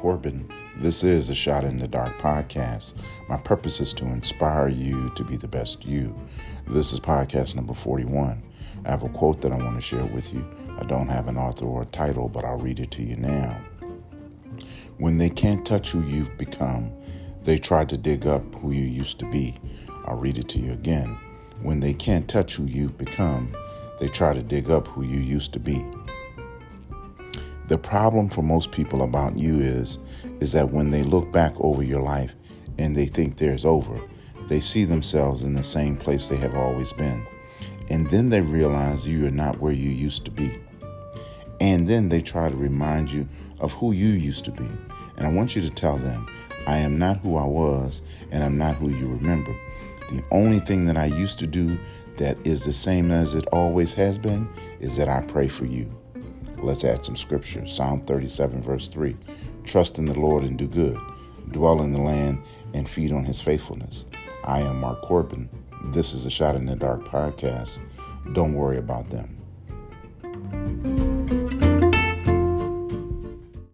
[0.00, 0.48] Corbin.
[0.76, 2.94] This is a Shot in the Dark podcast.
[3.28, 6.14] My purpose is to inspire you to be the best you.
[6.66, 8.42] This is podcast number 41.
[8.84, 10.44] I have a quote that I want to share with you.
[10.78, 13.60] I don't have an author or a title, but I'll read it to you now.
[14.98, 16.92] When they can't touch who you've become,
[17.44, 19.58] they try to dig up who you used to be.
[20.06, 21.18] I'll read it to you again.
[21.62, 23.54] When they can't touch who you've become,
[23.98, 25.84] they try to dig up who you used to be.
[27.70, 30.00] The problem for most people about you is
[30.40, 32.34] is that when they look back over your life
[32.78, 33.96] and they think there's over,
[34.48, 37.24] they see themselves in the same place they have always been.
[37.88, 40.58] And then they realize you are not where you used to be.
[41.60, 43.28] And then they try to remind you
[43.60, 44.68] of who you used to be.
[45.16, 46.26] And I want you to tell them,
[46.66, 49.54] I am not who I was, and I'm not who you remember.
[50.08, 51.78] The only thing that I used to do
[52.16, 54.48] that is the same as it always has been
[54.80, 55.88] is that I pray for you.
[56.62, 57.66] Let's add some scripture.
[57.66, 59.16] Psalm 37, verse 3.
[59.64, 60.98] Trust in the Lord and do good.
[61.50, 62.42] Dwell in the land
[62.74, 64.04] and feed on his faithfulness.
[64.44, 65.48] I am Mark Corbin.
[65.86, 67.80] This is a Shot in the Dark podcast.
[68.34, 69.36] Don't worry about them.